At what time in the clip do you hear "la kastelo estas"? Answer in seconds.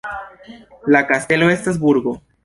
0.95-1.77